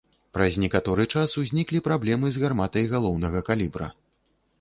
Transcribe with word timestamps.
Праз 0.35 0.53
некаторы 0.61 1.03
час 1.17 1.35
узніклі 1.41 1.81
праблемы 1.87 2.31
з 2.37 2.41
гарматай 2.45 2.87
галоўнага 2.95 3.43
калібра. 3.51 3.91